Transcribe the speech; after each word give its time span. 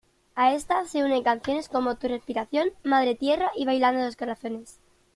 A 0.41 0.45
esta 0.57 0.77
se 0.91 1.03
unen 1.03 1.21
canciones 1.29 1.69
como 1.69 1.93
Tu 1.99 2.07
respiración, 2.07 2.71
Madre 2.81 3.13
tierra 3.13 3.51
y 3.55 3.65
Bailando 3.65 4.03
dos 4.03 4.15
corazones. 4.15 4.79